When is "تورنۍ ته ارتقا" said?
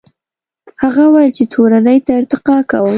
1.53-2.57